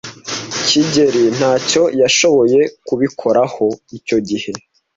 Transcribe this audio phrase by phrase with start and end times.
[0.67, 3.65] kigeli ntacyo yashoboye kubikoraho
[3.97, 4.51] icyo gihe.